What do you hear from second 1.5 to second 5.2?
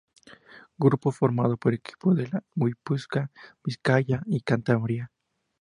por equipos de Guipúzcoa, Vizcaya y Cantabria.